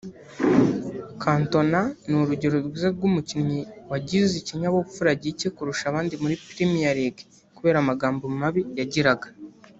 [1.21, 3.61] Cantona ni urugero rwiza rw’umukinnyi
[3.91, 7.23] wagize ikinyabupfura gike kurusha abandi muri Premier League
[7.55, 9.27] kubera amagambo mabi yagiraga